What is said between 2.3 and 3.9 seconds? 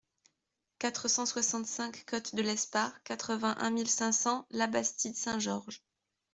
de Lespare, quatre-vingt-un mille